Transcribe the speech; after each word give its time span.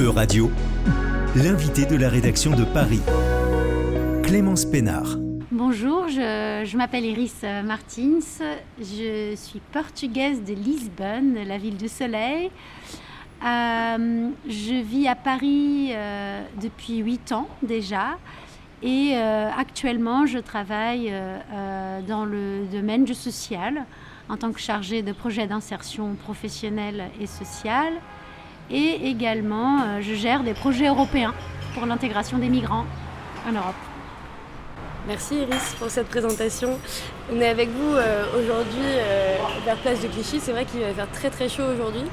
E-Radio, 0.00 0.50
l'invité 1.36 1.84
de 1.84 1.96
la 1.96 2.08
rédaction 2.08 2.52
de 2.52 2.64
Paris, 2.64 3.00
Clémence 4.22 4.64
Pénard. 4.64 5.16
Bonjour, 5.50 6.08
je, 6.08 6.76
m'appelle 6.76 7.04
Iris 7.04 7.42
Martins, 7.64 8.20
je 8.80 9.34
suis 9.36 9.60
portugaise 9.72 10.42
de 10.42 10.54
Lisbonne, 10.54 11.34
la 11.46 11.58
ville 11.58 11.76
du 11.76 11.88
soleil. 11.88 12.50
Euh, 13.44 14.30
je 14.48 14.82
vis 14.82 15.08
à 15.08 15.14
Paris 15.14 15.90
euh, 15.90 16.42
depuis 16.60 16.98
8 16.98 17.32
ans 17.32 17.48
déjà 17.62 18.16
et 18.82 19.12
euh, 19.14 19.50
actuellement 19.56 20.26
je 20.26 20.38
travaille 20.38 21.12
dans 22.08 22.24
le 22.24 22.66
domaine 22.72 23.04
du 23.04 23.14
social 23.14 23.84
en 24.28 24.36
tant 24.36 24.52
que 24.52 24.60
chargée 24.60 25.02
de 25.02 25.12
projet 25.12 25.46
d'insertion 25.46 26.14
professionnelle 26.14 27.10
et 27.20 27.26
sociale. 27.26 27.92
Et 28.72 29.08
également, 29.08 30.00
je 30.00 30.14
gère 30.14 30.42
des 30.42 30.54
projets 30.54 30.88
européens 30.88 31.34
pour 31.74 31.86
l'intégration 31.86 32.38
des 32.38 32.48
migrants 32.48 32.86
en 33.46 33.52
Europe. 33.52 33.74
Merci 35.08 35.34
Iris 35.34 35.74
pour 35.80 35.90
cette 35.90 36.06
présentation. 36.06 36.78
On 37.32 37.40
est 37.40 37.48
avec 37.48 37.70
vous 37.70 37.94
euh, 37.94 38.24
aujourd'hui 38.38 38.78
euh, 38.84 39.36
vers 39.64 39.76
Place 39.78 40.00
de 40.00 40.06
Clichy. 40.06 40.38
C'est 40.38 40.52
vrai 40.52 40.64
qu'il 40.64 40.80
va 40.80 40.92
faire 40.94 41.10
très 41.10 41.28
très 41.28 41.48
chaud 41.48 41.64
aujourd'hui. 41.74 42.04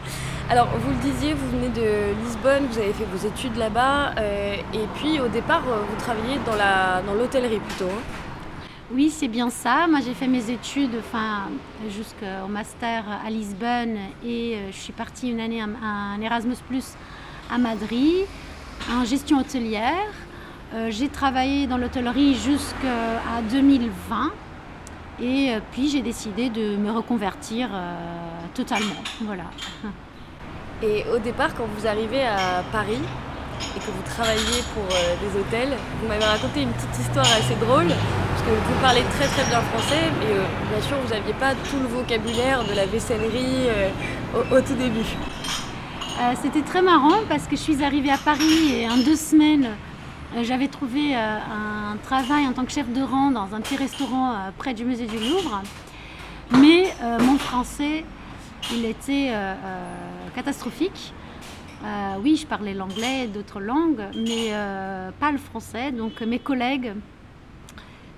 Alors 0.50 0.68
vous 0.76 0.90
le 0.90 1.12
disiez, 1.12 1.34
vous 1.34 1.50
venez 1.52 1.70
de 1.70 2.16
Lisbonne, 2.24 2.66
vous 2.72 2.80
avez 2.80 2.94
fait 2.94 3.06
vos 3.06 3.28
études 3.28 3.56
là-bas 3.58 4.16
euh, 4.18 4.56
et 4.74 4.88
puis 4.96 5.20
au 5.20 5.28
départ 5.28 5.62
vous 5.62 5.96
travaillez 6.00 6.40
dans 6.48 7.14
l'hôtellerie 7.14 7.60
plutôt. 7.60 7.92
Hein. 7.92 8.19
Oui, 8.92 9.12
c'est 9.12 9.28
bien 9.28 9.50
ça. 9.50 9.88
Moi, 9.88 10.00
j'ai 10.04 10.14
fait 10.14 10.28
mes 10.28 10.50
études 10.50 11.02
jusqu'au 11.90 12.48
master 12.48 13.06
à 13.26 13.30
Lisbonne 13.30 13.98
et 14.26 14.58
je 14.72 14.78
suis 14.78 14.94
partie 14.94 15.30
une 15.30 15.40
année 15.40 15.62
à 15.62 16.18
Erasmus 16.22 16.56
à 17.52 17.58
Madrid 17.58 18.26
en 18.92 19.06
gestion 19.06 19.40
hôtelière. 19.40 20.08
Euh, 20.74 20.90
j'ai 20.92 21.10
travaillé 21.10 21.66
dans 21.66 21.78
l'hôtellerie 21.78 22.36
jusqu'à 22.36 23.42
2020 23.50 24.32
et 25.20 25.52
euh, 25.52 25.60
puis 25.72 25.90
j'ai 25.90 26.02
décidé 26.02 26.50
de 26.50 26.76
me 26.76 26.92
reconvertir 26.92 27.70
euh, 27.74 27.96
totalement. 28.54 29.02
Voilà. 29.22 29.46
Et 30.82 31.04
au 31.14 31.18
départ, 31.18 31.54
quand 31.56 31.66
vous 31.76 31.88
arrivez 31.88 32.24
à 32.24 32.64
Paris 32.72 33.02
et 33.76 33.80
que 33.80 33.92
vous 33.92 34.04
travaillez 34.06 34.64
pour 34.74 34.86
des 34.86 35.38
hôtels, 35.38 35.76
vous 36.02 36.08
m'avez 36.08 36.24
raconté 36.24 36.62
une 36.62 36.72
petite 36.72 37.00
histoire 37.00 37.26
assez 37.26 37.56
drôle, 37.56 37.88
vous 38.50 38.82
parlez 38.82 39.02
très 39.18 39.28
très 39.28 39.44
bien 39.50 39.62
français, 39.62 40.12
mais 40.20 40.34
bien 40.72 40.82
sûr 40.82 40.98
vous 41.04 41.14
n'aviez 41.14 41.34
pas 41.34 41.54
tout 41.54 41.78
le 41.82 41.88
vocabulaire 41.88 42.64
de 42.64 42.74
la 42.74 42.86
vaissellerie 42.86 43.68
au, 44.34 44.62
tout 44.62 44.76
début. 44.76 45.06
C'était 46.42 46.62
très 46.62 46.82
marrant 46.82 47.20
parce 47.30 47.46
que 47.48 47.56
je 47.56 47.62
suis 47.62 47.84
arrivée 47.84 48.12
à 48.12 48.18
Paris 48.18 48.74
et 48.74 48.90
en 48.90 48.98
deux 48.98 49.16
semaines, 49.16 49.70
euh, 50.36 50.44
j'avais 50.44 50.68
trouvé 50.68 51.16
euh, 51.16 51.38
un 51.38 51.98
travail 51.98 52.46
en 52.46 52.54
tant 52.54 52.64
que 52.64 52.72
chef 52.72 52.92
de 52.92 53.02
rang 53.02 53.32
dans 53.32 53.56
un 53.56 53.62
petit 53.62 53.76
restaurant 53.76 54.32
euh, 54.32 54.36
près 54.58 54.74
du 54.74 54.86
musée 54.86 55.08
du 55.08 55.18
Louvre. 55.18 55.62
Mais 56.52 56.94
mon 57.20 57.38
français, 57.38 58.04
il 58.74 58.84
était 58.84 59.32
catastrophique. 60.34 61.14
oui, 62.24 62.38
je 62.38 62.48
parlais 62.48 62.74
l'anglais 62.74 63.26
et 63.26 63.28
d'autres 63.28 63.60
langues, 63.60 64.02
mais 64.16 64.52
pas 65.20 65.32
le 65.32 65.38
français. 65.38 65.92
Donc 65.92 66.22
mes 66.22 66.40
collègues, 66.40 66.94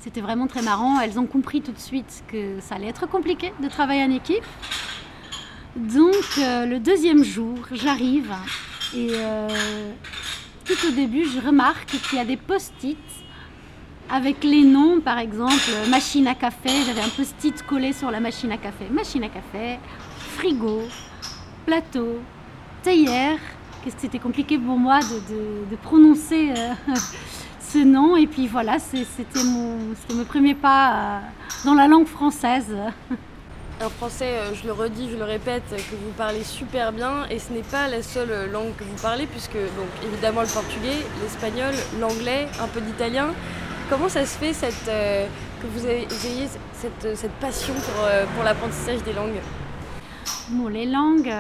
c'était 0.02 0.22
vraiment 0.22 0.48
très 0.48 0.62
marrant. 0.62 1.00
Elles 1.00 1.20
ont 1.20 1.26
compris 1.26 1.62
tout 1.62 1.72
de 1.72 1.80
suite 1.80 2.24
que 2.28 2.60
ça 2.60 2.76
allait 2.76 2.88
être 2.88 3.08
compliqué 3.08 3.54
de 3.62 3.68
travailler 3.68 4.04
en 4.04 4.12
équipe. 4.12 4.44
Donc 5.76 6.38
le 6.38 6.78
deuxième 6.80 7.24
jour, 7.24 7.58
j'arrive 7.72 8.34
et 8.96 9.12
tout 10.66 10.88
au 10.88 10.92
début, 10.92 11.26
je 11.26 11.40
remarque 11.40 11.88
qu'il 11.88 12.18
y 12.18 12.22
a 12.22 12.26
des 12.26 12.38
post-it 12.38 12.98
avec 14.10 14.44
les 14.44 14.64
noms, 14.64 15.00
par 15.00 15.18
exemple, 15.20 15.72
machine 15.90 16.28
à 16.28 16.36
café. 16.36 16.70
J'avais 16.86 17.02
un 17.02 17.09
post-it 17.09 17.64
collé 17.66 17.94
sur 17.94 18.12
la 18.12 18.20
machine 18.20 18.52
à 18.52 18.58
café. 18.58 18.86
Machine 18.92 19.24
à 19.24 19.30
café, 19.30 19.80
frigo, 20.38 20.81
plateau, 21.66 22.20
théière. 22.84 23.38
Qu'est-ce 23.84 23.96
que 23.96 24.02
c'était 24.02 24.20
compliqué 24.20 24.58
pour 24.58 24.78
moi 24.78 25.00
de, 25.00 25.75
prononcer 25.78 26.52
euh, 26.56 26.74
ce 27.72 27.80
nom. 27.80 28.16
Et 28.16 28.28
puis 28.28 28.48
voilà, 28.48 28.78
c'était 28.80 29.44
mon, 29.44 29.78
mon 30.14 30.24
premier 30.26 30.56
pas 30.56 30.92
euh, 30.92 31.20
dans 31.66 31.74
la 31.74 31.88
langue 31.88 32.08
française. 32.08 32.76
un 33.82 33.90
français, 33.90 34.38
euh, 34.38 34.54
je 34.54 34.68
le 34.68 34.74
redis, 34.74 35.09
je 35.12 35.18
le 35.18 35.24
répète, 35.24 35.64
que 35.70 35.96
vous 35.96 36.12
parlez 36.18 36.44
super 36.44 36.92
bien 36.92 37.26
et 37.30 37.40
ce 37.40 37.52
n'est 37.52 37.64
pas 37.64 37.88
la 37.88 38.04
seule 38.04 38.52
langue 38.52 38.76
que 38.78 38.84
vous 38.84 39.02
parlez 39.02 39.26
puisque 39.26 39.54
donc 39.54 39.90
évidemment 40.04 40.42
le 40.42 40.48
portugais, 40.48 40.98
l'espagnol, 41.22 41.74
l'anglais, 42.00 42.48
un 42.62 42.68
peu 42.68 42.81
d'italien. 42.81 43.30
Comment 43.90 44.10
ça 44.10 44.26
se 44.26 44.38
fait 44.38 44.54
cette, 44.54 44.88
euh, 44.88 45.28
que 45.62 45.68
vous 45.68 45.88
ayez 45.88 46.48
cette, 46.74 47.18
cette 47.18 47.34
passion 47.34 47.74
pour, 47.74 48.06
euh, 48.06 48.26
pour 48.36 48.44
l'apprentissage 48.44 49.04
des 49.04 49.14
langues? 49.14 49.42
Bon, 50.50 50.68
les 50.68 50.86
langues, 50.86 51.34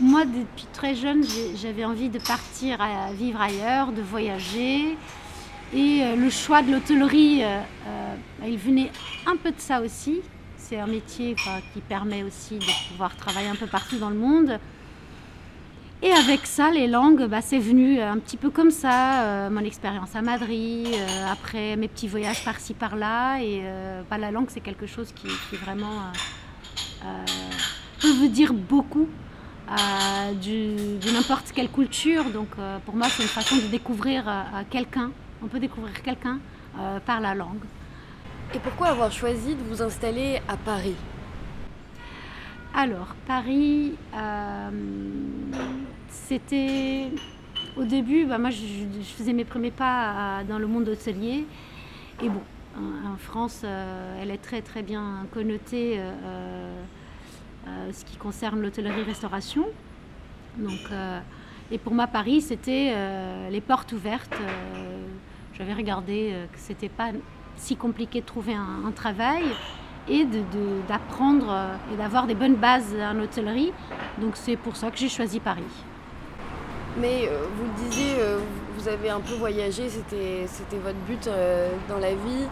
moi 0.00 0.24
depuis 0.24 0.66
très 0.72 0.94
jeune 0.94 1.24
j'avais 1.60 1.84
envie 1.84 2.08
de 2.08 2.18
partir 2.18 2.80
à 2.80 3.12
vivre 3.12 3.40
ailleurs, 3.40 3.92
de 3.92 4.02
voyager. 4.02 4.96
Et 5.74 6.14
le 6.16 6.30
choix 6.30 6.62
de 6.62 6.70
l'hôtellerie, 6.70 7.42
il 8.46 8.56
venait 8.56 8.92
un 9.26 9.36
peu 9.36 9.50
de 9.50 9.58
ça 9.58 9.80
aussi, 9.80 10.20
c'est 10.56 10.78
un 10.78 10.86
métier 10.86 11.34
qui 11.74 11.80
permet 11.80 12.22
aussi 12.22 12.58
de 12.58 12.90
pouvoir 12.90 13.16
travailler 13.16 13.48
un 13.48 13.56
peu 13.56 13.66
partout 13.66 13.98
dans 13.98 14.10
le 14.10 14.16
monde. 14.16 14.60
Et 16.02 16.12
avec 16.12 16.44
ça, 16.44 16.70
les 16.70 16.86
langues, 16.86 17.26
bah, 17.26 17.40
c'est 17.40 17.58
venu 17.58 18.00
un 18.00 18.18
petit 18.18 18.36
peu 18.36 18.50
comme 18.50 18.70
ça, 18.70 19.22
euh, 19.22 19.50
mon 19.50 19.64
expérience 19.64 20.14
à 20.14 20.20
Madrid, 20.20 20.86
euh, 20.92 21.32
après 21.32 21.74
mes 21.76 21.88
petits 21.88 22.06
voyages 22.06 22.44
par-ci 22.44 22.74
par-là. 22.74 23.38
Et 23.40 23.60
euh, 23.62 24.02
bah, 24.10 24.18
la 24.18 24.30
langue, 24.30 24.48
c'est 24.50 24.60
quelque 24.60 24.86
chose 24.86 25.12
qui, 25.12 25.26
vraiment 25.56 26.02
peut 28.00 28.12
vous 28.12 28.28
dire 28.28 28.52
beaucoup 28.52 29.08
de 29.68 31.12
n'importe 31.12 31.52
quelle 31.52 31.70
culture. 31.70 32.24
Donc 32.30 32.48
pour 32.84 32.96
moi, 32.96 33.08
c'est 33.08 33.22
une 33.22 33.28
façon 33.28 33.56
de 33.56 33.66
découvrir 33.68 34.24
quelqu'un. 34.70 35.10
On 35.42 35.46
peut 35.46 35.60
découvrir 35.60 36.02
quelqu'un 36.02 36.38
par 37.04 37.20
la 37.20 37.34
langue. 37.34 37.64
Et 38.54 38.58
pourquoi 38.58 38.88
avoir 38.88 39.10
choisi 39.10 39.54
de 39.54 39.62
vous 39.62 39.82
installer 39.82 40.40
à 40.48 40.56
Paris? 40.56 40.94
Alors, 42.78 43.16
Paris, 43.26 43.94
euh, 44.14 44.70
c'était 46.10 47.10
au 47.76 47.84
début, 47.84 48.26
bah, 48.26 48.36
moi 48.36 48.50
je, 48.50 48.62
faisais 49.16 49.32
mes 49.32 49.46
premiers 49.46 49.70
pas 49.70 50.42
dans 50.46 50.58
le 50.58 50.66
monde 50.66 50.86
hôtelier. 50.88 51.46
Et 52.22 52.28
bon, 52.28 52.42
en, 52.76 53.16
France, 53.16 53.62
euh, 53.64 54.22
elle 54.22 54.30
est 54.30 54.42
très 54.42 54.60
très 54.60 54.82
bien 54.82 55.26
connotée 55.32 55.96
euh, 55.98 56.82
ce 57.92 58.04
qui 58.04 58.16
concerne 58.16 58.60
l'hôtellerie-restauration. 58.60 59.64
Donc, 60.56 60.90
et 61.70 61.78
pour 61.78 61.94
moi, 61.94 62.06
Paris, 62.06 62.40
c'était 62.40 62.94
les 63.50 63.60
portes 63.60 63.92
ouvertes. 63.92 64.36
J'avais 65.54 65.74
regardé 65.74 66.34
que 66.52 66.58
c'était 66.58 66.88
pas 66.88 67.12
si 67.56 67.76
compliqué 67.76 68.20
de 68.20 68.26
trouver 68.26 68.54
un, 68.54 68.90
travail 68.92 69.44
et 70.08 70.26
d'apprendre 70.88 71.50
euh, 71.50 71.74
et 71.92 71.96
d'avoir 71.96 72.26
des 72.26 72.34
bonnes 72.34 72.54
bases 72.54 72.94
en 73.00 73.18
hôtellerie. 73.20 73.72
Donc 74.18 74.32
c'est 74.34 74.56
pour 74.56 74.76
ça 74.76 74.90
que 74.90 74.98
j'ai 74.98 75.08
choisi 75.08 75.40
Paris. 75.40 75.62
Mais 77.00 77.28
euh, 77.28 77.46
vous 77.56 77.64
le 77.64 77.88
disiez, 77.88 78.14
euh, 78.18 78.38
vous 78.86 78.92
avez 78.92 79.10
un 79.10 79.20
peu 79.20 79.34
voyagé, 79.34 79.88
c'était 79.88 80.78
votre 80.78 80.98
but 81.08 81.28
dans 81.88 81.98
la 81.98 82.14
vie. 82.14 82.46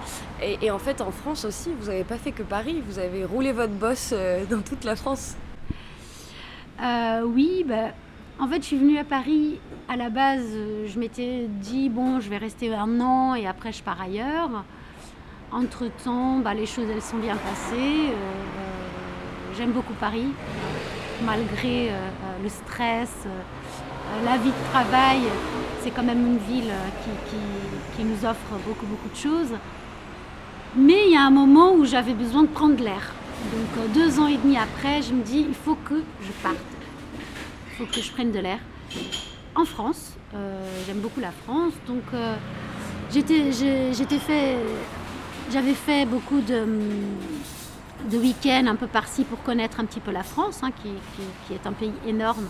Et, 0.60 0.70
en 0.72 0.80
fait, 0.80 1.00
en 1.00 1.12
France 1.12 1.44
aussi, 1.44 1.70
vous 1.78 1.86
n'avez 1.86 2.02
pas 2.02 2.16
fait 2.16 2.32
que 2.32 2.42
Paris, 2.42 2.82
vous 2.88 2.98
avez 2.98 3.24
roulé 3.24 3.52
votre 3.52 3.72
bosse 3.72 4.12
dans 4.50 4.60
toute 4.60 4.82
la 4.82 4.96
France. 4.96 5.36
oui, 7.24 7.64
bah, 7.68 7.92
en 8.40 8.48
fait, 8.48 8.62
je 8.62 8.66
suis 8.66 8.78
venue 8.78 8.98
à 8.98 9.04
Paris. 9.04 9.60
À 9.88 9.96
la 9.96 10.10
base, 10.10 10.44
je 10.86 10.98
m'étais 10.98 11.46
dit, 11.48 11.88
bon, 11.88 12.18
je 12.18 12.28
vais 12.28 12.38
rester 12.38 12.74
un 12.74 13.00
an 13.00 13.36
et 13.36 13.46
après, 13.46 13.70
je 13.70 13.82
pars 13.82 14.00
ailleurs. 14.00 14.64
Entre-temps, 15.52 16.38
bah, 16.38 16.52
les 16.52 16.66
choses 16.66 16.86
elles 16.92 17.02
sont 17.02 17.18
bien 17.18 17.36
passées. 17.36 17.76
Euh, 17.76 18.12
euh, 18.12 19.54
j'aime 19.56 19.70
beaucoup 19.70 19.92
Paris, 19.94 20.32
malgré 21.24 21.90
euh, 21.90 21.94
le 22.42 22.48
stress, 22.48 23.12
la 24.24 24.36
vie 24.38 24.50
de 24.50 24.70
travail. 24.72 25.20
C'est 25.84 25.90
quand 25.90 26.02
même 26.02 26.26
une 26.26 26.38
ville 26.38 26.72
qui, 27.94 28.04
nous 28.04 28.24
offre 28.24 28.58
beaucoup, 28.66 28.86
beaucoup 28.86 29.10
de 29.10 29.16
choses. 29.16 29.52
Mais 30.74 31.04
il 31.08 31.12
y 31.12 31.16
a 31.16 31.20
un 31.20 31.30
moment 31.30 31.74
où 31.74 31.84
j'avais 31.84 32.14
besoin 32.14 32.40
de 32.44 32.48
prendre 32.48 32.82
l'air. 32.82 33.12
Donc 33.52 33.92
deux 33.92 34.18
ans 34.18 34.26
et 34.26 34.38
demi 34.38 34.56
après, 34.56 35.02
je 35.02 35.12
me 35.12 35.22
dis, 35.22 35.44
il 35.46 35.54
faut 35.54 35.74
que 35.74 36.02
je 36.22 36.32
parte. 36.42 36.56
Il 37.68 37.76
faut 37.76 37.84
que 37.84 38.00
je 38.00 38.10
prenne 38.10 38.32
de 38.32 38.38
l'air. 38.38 38.60
En 39.54 39.66
France, 39.66 40.14
j'aime 40.86 41.00
beaucoup 41.00 41.20
la 41.20 41.32
France. 41.32 41.74
Donc 41.86 42.02
j'avais 45.52 45.74
fait 45.74 46.06
beaucoup 46.06 46.40
de, 46.40 48.16
week-ends 48.16 48.68
un 48.68 48.76
peu 48.76 48.86
par-ci 48.86 49.24
pour 49.24 49.42
connaître 49.42 49.80
un 49.80 49.84
petit 49.84 50.00
peu 50.00 50.12
la 50.12 50.22
France, 50.22 50.60
hein, 50.62 50.70
qui, 50.82 51.54
est 51.54 51.66
un 51.66 51.72
pays 51.72 51.92
énorme 52.06 52.48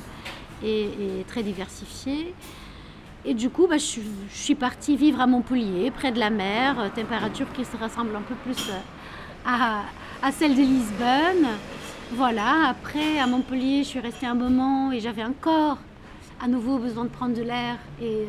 et, 0.62 1.24
très 1.26 1.42
diversifiée. 1.42 2.32
Et 3.26 3.32
du 3.32 3.48
coup, 3.48 3.66
bah, 3.66 3.78
je, 3.78 4.00
suis 4.30 4.54
partie 4.54 4.96
vivre 4.96 5.18
à 5.20 5.26
Montpellier, 5.26 5.90
près 5.90 6.12
de 6.12 6.18
la 6.18 6.28
mer, 6.28 6.78
euh, 6.78 6.88
température 6.94 7.50
qui 7.54 7.64
se 7.64 7.76
ressemble 7.76 8.14
un 8.14 8.20
peu 8.20 8.34
plus 8.34 8.70
à, 9.46 9.80
à 10.22 10.30
celle 10.30 10.54
de 10.54 10.60
Lisbonne. 10.60 11.48
Voilà, 12.12 12.68
après 12.68 13.18
à 13.18 13.26
Montpellier, 13.26 13.82
je 13.82 13.88
suis 13.88 14.00
restée 14.00 14.26
un 14.26 14.34
moment 14.34 14.92
et 14.92 15.00
j'avais 15.00 15.24
encore 15.24 15.78
à 16.42 16.48
nouveau 16.48 16.78
besoin 16.78 17.04
de 17.04 17.08
prendre 17.08 17.34
de 17.34 17.42
l'air 17.42 17.78
et 18.02 18.26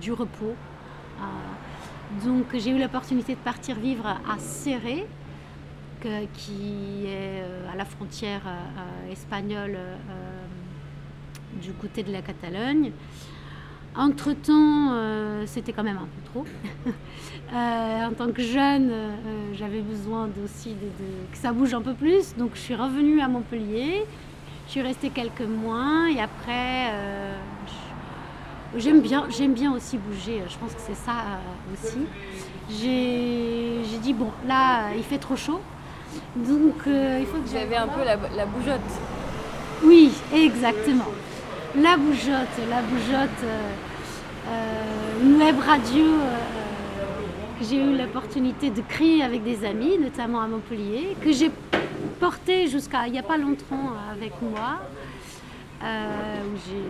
du 0.00 0.12
repos. 0.12 0.54
donc 2.24 2.46
j'ai 2.54 2.70
eu 2.70 2.78
l'opportunité 2.78 3.34
de 3.34 3.40
partir 3.40 3.76
vivre 3.76 4.06
à 4.06 4.38
Serré, 4.38 5.06
qui 6.00 7.04
est 7.06 7.42
à 7.70 7.76
la 7.76 7.84
frontière 7.84 8.42
espagnole 9.10 9.76
du 11.60 11.72
côté 11.72 12.02
de 12.02 12.12
la 12.12 12.22
Catalogne. 12.22 12.92
Entre-temps, 13.94 14.92
euh, 14.92 15.44
c'était 15.46 15.72
quand 15.72 15.82
même 15.82 15.98
un 15.98 16.00
peu 16.00 16.30
trop. 16.30 16.46
Euh, 17.54 18.06
en 18.06 18.12
tant 18.14 18.32
que 18.32 18.40
jeune, 18.40 18.88
euh, 18.90 19.10
j'avais 19.52 19.82
besoin 19.82 20.26
aussi 20.42 20.70
de, 20.70 21.30
que 21.30 21.36
ça 21.36 21.52
bouge 21.52 21.74
un 21.74 21.82
peu 21.82 21.92
plus. 21.92 22.34
Donc 22.38 22.52
je 22.54 22.60
suis 22.60 22.74
revenue 22.74 23.20
à 23.20 23.28
Montpellier. 23.28 24.06
Je 24.64 24.70
suis 24.70 24.80
restée 24.80 25.10
quelques 25.10 25.42
mois 25.42 26.08
et 26.10 26.18
après, 26.18 26.90
j'aime 28.78 29.02
bien, 29.02 29.26
j'aime 29.28 29.52
bien 29.52 29.70
aussi 29.74 29.98
bouger. 29.98 30.40
Je 30.48 30.56
pense 30.56 30.72
que 30.72 30.80
c'est 30.80 30.94
ça 30.94 31.12
aussi. 31.74 31.98
J'ai 32.70 33.98
dit, 33.98 34.14
bon, 34.14 34.30
là, 34.48 34.94
il 34.96 35.02
fait 35.04 35.18
trop 35.18 35.36
chaud. 35.36 35.60
Donc 36.34 36.76
il 36.86 37.26
faut 37.26 37.36
que 37.36 37.50
j'avais 37.52 37.76
un 37.76 37.88
peu 37.88 38.02
la, 38.02 38.16
la 38.34 38.46
bougeotte. 38.46 38.80
Oui, 39.84 40.10
exactement 40.32 41.08
la 41.76 41.96
bougeotte, 41.96 42.68
la 42.68 42.82
bougeotte, 42.82 43.44
euh, 43.44 43.72
euh, 44.48 45.22
une 45.22 45.36
web 45.38 45.58
radio 45.58 46.04
euh, 46.04 47.58
que 47.58 47.64
j'ai 47.64 47.76
eu 47.76 47.96
l'opportunité 47.96 48.70
de 48.70 48.82
créer 48.82 49.22
avec 49.22 49.42
des 49.42 49.64
amis, 49.64 49.98
notamment 49.98 50.40
à 50.40 50.48
Montpellier, 50.48 51.16
que 51.22 51.32
j'ai 51.32 51.50
porté 52.20 52.68
jusqu'à 52.68 53.06
il 53.06 53.12
n'y 53.12 53.18
a 53.18 53.22
pas 53.22 53.38
longtemps 53.38 53.94
avec 54.10 54.32
moi. 54.42 54.80
où 55.82 56.56
j'ai 56.66 56.82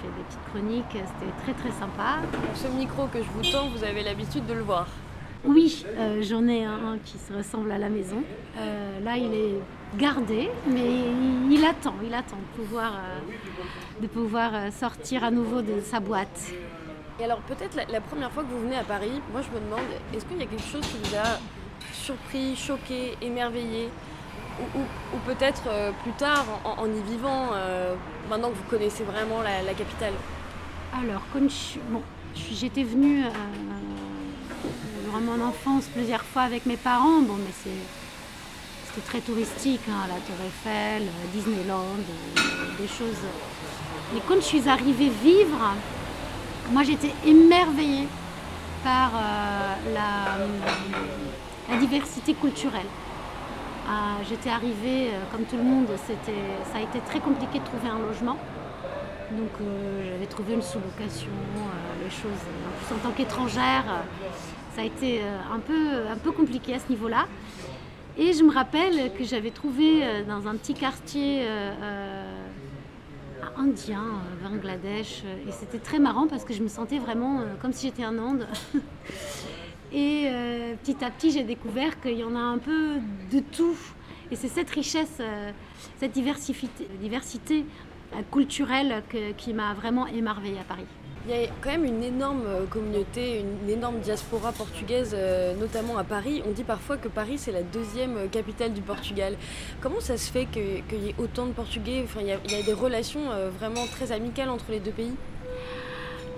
fait 0.00 0.08
des 0.16 0.24
petites 0.24 0.44
chroniques, 0.50 0.84
c'était 0.92 1.32
très 1.42 1.52
très 1.52 1.78
sympa. 1.78 2.20
Ce 2.54 2.68
micro 2.68 3.06
que 3.06 3.18
je 3.18 3.28
vous 3.34 3.42
tends, 3.50 3.68
vous 3.68 3.84
avez 3.84 4.02
l'habitude 4.02 4.46
de 4.46 4.54
le 4.54 4.62
voir 4.62 4.86
Oui, 5.44 5.84
j'en 6.22 6.46
ai 6.48 6.64
un, 6.64 6.98
qui 7.04 7.18
se 7.18 7.32
ressemble 7.32 7.70
à 7.70 7.78
la 7.78 7.88
maison. 7.88 8.22
là, 9.04 9.16
il 9.16 9.32
est 9.32 9.60
gardé, 9.96 10.50
mais 10.66 11.04
il, 11.50 11.64
attend, 11.64 11.94
il 12.04 12.12
attend 12.12 12.36
de 12.36 12.62
pouvoir, 12.62 12.92
euh, 12.94 14.02
de 14.02 14.06
pouvoir 14.06 14.50
euh, 14.54 14.70
sortir 14.70 15.24
à 15.24 15.30
nouveau 15.30 15.62
de 15.62 15.80
sa 15.80 16.00
boîte. 16.00 16.52
Et 17.18 17.24
alors 17.24 17.38
peut-être 17.40 17.76
la, 17.90 18.00
première 18.00 18.30
fois 18.30 18.42
que 18.42 18.48
vous 18.48 18.60
venez 18.60 18.76
à 18.76 18.84
Paris, 18.84 19.22
moi 19.32 19.40
je 19.40 19.48
me 19.48 19.64
demande, 19.64 19.86
est-ce 20.14 20.26
qu'il 20.26 20.38
y 20.38 20.42
a 20.42 20.46
quelque 20.46 20.70
chose 20.70 20.82
qui 20.82 20.98
vous 21.08 21.16
a 21.16 21.38
surpris, 21.92 22.56
choqué, 22.56 23.16
émerveillé 23.22 23.88
ou, 24.74 25.18
peut-être 25.26 25.64
euh, 25.68 25.92
plus 26.02 26.12
tard, 26.12 26.44
en, 26.64 26.86
y 26.86 27.02
vivant, 27.10 27.50
maintenant 28.30 28.50
que 28.50 28.54
vous 28.54 28.70
connaissez 28.70 29.04
vraiment 29.04 29.42
la, 29.42 29.74
capitale? 29.74 30.14
Alors, 30.98 31.22
quand 31.32 31.46
j'étais 32.34 32.82
venue 32.82 33.24
durant 35.06 35.20
mon 35.20 35.40
enfance 35.44 35.86
plusieurs 35.94 36.22
fois 36.22 36.42
avec 36.42 36.66
mes 36.66 36.76
parents, 36.76 37.20
bon, 37.22 37.36
mais 37.36 37.52
c'est 37.62 39.04
très 39.06 39.20
touristique, 39.20 39.82
hein, 39.88 40.08
la 40.08 40.14
Tour 40.14 40.36
Eiffel, 40.44 41.02
euh, 41.02 41.32
Disneyland, 41.32 42.00
euh, 42.00 42.80
des 42.80 42.88
choses. 42.88 43.22
Mais 44.12 44.20
quand 44.26 44.36
je 44.36 44.46
suis 44.46 44.68
arrivée 44.68 45.10
vivre, 45.22 45.74
moi 46.72 46.82
j'étais 46.82 47.12
émerveillée 47.24 48.08
par 48.82 49.10
euh, 49.14 49.94
la, 49.94 51.76
diversité 51.78 52.32
culturelle. 52.34 52.86
j'étais 54.28 54.50
arrivée, 54.50 55.10
comme 55.30 55.44
tout 55.44 55.56
le 55.56 55.64
monde, 55.64 55.88
ça 56.06 56.78
a 56.78 56.80
été 56.80 57.00
très 57.06 57.20
compliqué 57.20 57.58
de 57.58 57.64
trouver 57.64 57.88
un 57.88 57.98
logement. 57.98 58.38
Donc 59.32 59.50
j'avais 60.08 60.26
trouvé 60.26 60.54
une 60.54 60.62
sous-location, 60.62 61.32
les 62.02 62.10
choses. 62.10 62.44
En, 62.90 62.94
en 62.94 62.98
tant 62.98 63.10
qu'étrangère, 63.10 63.84
ça 64.76 64.82
a 64.82 64.84
été 64.84 65.22
un, 65.22 65.58
peu, 65.58 66.06
un 66.06 66.18
peu 66.18 66.32
compliqué 66.32 66.74
à 66.74 66.78
ce 66.78 66.90
niveau-là. 66.90 67.26
Et 68.18 68.34
je 68.34 68.42
me 68.42 68.52
rappelle 68.52 69.10
que 69.14 69.24
j'avais 69.24 69.50
trouvé 69.50 70.02
euh, 70.02 70.24
dans 70.24 70.48
un 70.48 70.56
petit 70.56 70.74
quartier 70.74 71.42
euh, 71.42 71.72
euh, 71.82 72.42
indien, 73.56 74.04
Bangladesh, 74.42 75.22
et 75.48 75.52
c'était 75.52 75.78
très 75.78 75.98
marrant 75.98 76.26
parce 76.26 76.44
que 76.44 76.52
je 76.52 76.62
me 76.62 76.68
sentais 76.68 76.98
vraiment 76.98 77.42
comme 77.62 77.72
si 77.72 77.86
j'étais 77.86 78.04
en 78.04 78.18
Inde. 78.18 78.46
et 79.92 80.30
petit 80.82 81.02
à 81.02 81.10
petit, 81.10 81.30
j'ai 81.30 81.42
découvert 81.44 81.98
qu'il 82.00 82.18
y 82.18 82.24
en 82.24 82.34
a 82.34 82.40
un 82.40 82.58
peu 82.58 82.96
de 83.32 83.40
tout. 83.40 83.76
Et 84.30 84.36
c'est 84.36 84.48
cette 84.48 84.68
richesse, 84.68 85.22
cette 85.98 86.12
diversité, 86.12 86.68
diversité 87.00 87.64
culturelle 88.30 89.02
qui 89.38 89.54
m'a 89.54 89.72
vraiment 89.72 90.06
émerveillée 90.06 90.58
à 90.58 90.64
Paris. 90.64 90.86
Il 91.28 91.34
y 91.34 91.44
a 91.44 91.48
quand 91.60 91.70
même 91.70 91.84
une 91.84 92.04
énorme 92.04 92.44
euh, 92.46 92.66
communauté, 92.66 93.40
une 93.40 93.68
énorme 93.68 93.98
diaspora 93.98 94.52
portugaise, 94.52 95.10
euh, 95.12 95.56
notamment 95.56 95.98
à 95.98 96.04
Paris. 96.04 96.40
On 96.46 96.52
dit 96.52 96.62
parfois 96.62 96.98
que 96.98 97.08
Paris, 97.08 97.36
c'est 97.36 97.50
la 97.50 97.64
deuxième 97.64 98.16
euh, 98.16 98.28
capitale 98.28 98.72
du 98.72 98.80
Portugal. 98.80 99.34
Comment 99.80 99.98
ça 99.98 100.18
se 100.18 100.30
fait 100.30 100.46
qu'il 100.46 101.02
y 101.02 101.08
ait 101.08 101.14
autant 101.18 101.46
de 101.46 101.50
Portugais? 101.50 102.02
Enfin, 102.04 102.20
il, 102.20 102.28
y 102.28 102.30
a, 102.30 102.62
des 102.62 102.72
relations 102.72 103.22
vraiment 103.58 103.86
très 103.86 104.12
amicales 104.12 104.50
entre 104.50 104.66
les 104.70 104.78
deux 104.78 104.92
pays? 104.92 105.16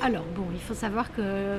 Alors, 0.01 0.25
bon, 0.35 0.47
il 0.55 0.61
faut 0.61 0.75
savoir 0.75 1.15
que 1.15 1.59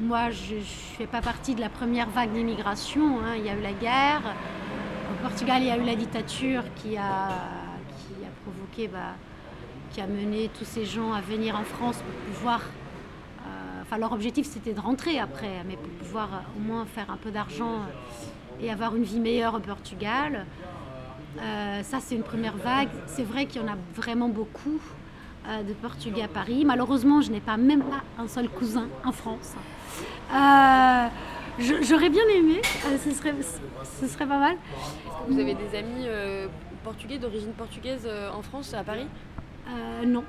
moi, 0.00 0.30
je 0.30 0.56
ne 0.56 0.60
fais 0.98 1.06
pas 1.06 1.20
partie 1.20 1.54
de 1.54 1.60
la 1.60 1.68
première 1.68 2.10
vague 2.10 2.32
d'immigration. 2.32 3.20
Hein. 3.20 3.36
Il 3.36 3.46
y 3.46 3.48
a 3.48 3.54
eu 3.54 3.62
la 3.62 3.72
guerre. 3.72 4.22
Au 5.12 5.22
Portugal, 5.22 5.62
il 5.62 5.68
y 5.68 5.70
a 5.70 5.76
eu 5.76 5.84
la 5.84 5.94
dictature 5.94 6.64
qui 6.74 6.96
a, 6.96 7.28
qui 7.96 8.24
a 8.24 8.30
provoqué... 8.44 8.88
Bah, 8.88 9.14
qui 9.90 10.00
a 10.00 10.06
mené 10.06 10.50
tous 10.58 10.64
ces 10.64 10.84
gens 10.84 11.12
à 11.12 11.20
venir 11.20 11.56
en 11.56 11.64
France 11.64 11.96
pour 11.96 12.34
pouvoir. 12.34 12.60
Euh, 12.60 13.82
enfin, 13.82 13.98
leur 13.98 14.12
objectif 14.12 14.46
c'était 14.46 14.72
de 14.72 14.80
rentrer 14.80 15.18
après, 15.18 15.64
mais 15.66 15.76
pour 15.76 15.90
pouvoir 15.90 16.28
euh, 16.32 16.58
au 16.58 16.60
moins 16.60 16.86
faire 16.86 17.10
un 17.10 17.16
peu 17.16 17.30
d'argent 17.30 17.74
euh, 17.74 18.62
et 18.64 18.70
avoir 18.70 18.94
une 18.96 19.02
vie 19.02 19.20
meilleure 19.20 19.54
au 19.54 19.60
Portugal. 19.60 20.46
ça, 21.36 21.98
c'est 22.00 22.14
une 22.14 22.22
première 22.22 22.56
vague. 22.56 22.90
C'est 23.06 23.22
vrai 23.22 23.46
qu'il 23.46 23.62
y 23.62 23.64
en 23.64 23.68
a 23.68 23.76
vraiment 23.94 24.28
beaucoup 24.28 24.78
de 25.48 25.72
Portugais 25.72 26.22
à 26.22 26.28
Paris. 26.28 26.64
Malheureusement, 26.66 27.22
je 27.22 27.30
n'ai 27.30 27.40
pas 27.40 27.56
même 27.56 27.82
pas 27.82 28.02
un 28.18 28.28
seul 28.28 28.50
cousin 28.50 28.88
en 29.04 29.12
France. 29.12 29.54
J'aurais 31.58 32.10
bien 32.10 32.28
aimé, 32.36 32.60
ce, 33.02 33.10
serait, 33.12 33.34
ce 34.00 34.06
serait 34.06 34.26
pas 34.26 34.38
mal. 34.38 34.56
Vous 35.26 35.38
avez 35.38 35.54
des 35.54 35.78
amis 35.78 36.06
portugais 36.84 37.16
d'origine 37.16 37.52
portugaise 37.52 38.06
en 38.34 38.42
France, 38.42 38.74
à 38.74 38.84
Paris? 38.84 39.06
Euh, 39.68 40.04
non. 40.06 40.24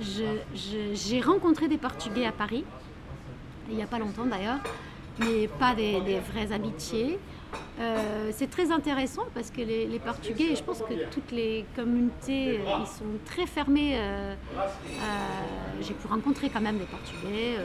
J'ai 0.00 1.20
rencontré 1.20 1.68
des 1.68 1.78
Portugais 1.78 2.26
à 2.26 2.32
Paris, 2.32 2.64
il 3.68 3.76
n'y 3.76 3.82
a 3.82 3.86
pas 3.86 3.98
longtemps 3.98 4.26
d'ailleurs, 4.26 4.58
mais 5.18 5.48
pas 5.58 5.74
des, 5.74 6.20
vrais 6.32 6.52
amitiés. 6.52 7.18
Euh, 7.80 8.30
c'est 8.32 8.48
très 8.48 8.70
intéressant 8.70 9.24
parce 9.34 9.50
que 9.50 9.60
les, 9.60 9.98
Portugais, 9.98 10.54
je 10.56 10.62
pense 10.62 10.80
que 10.80 11.10
toutes 11.10 11.32
les 11.32 11.64
communautés, 11.76 12.58
euh, 12.58 12.78
ils 12.80 12.86
sont 12.86 13.18
très 13.24 13.46
fermés. 13.46 13.98
J'ai 15.80 15.94
pu 15.94 16.06
rencontrer 16.06 16.50
quand 16.50 16.60
même 16.60 16.78
des 16.78 16.84
Portugais 16.84 17.56